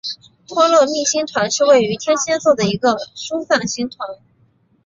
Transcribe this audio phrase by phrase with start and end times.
[0.47, 4.17] 托勒密星团是位于天蝎座的一个疏散星团。